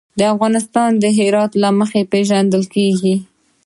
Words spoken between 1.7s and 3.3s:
مخې پېژندل کېږي.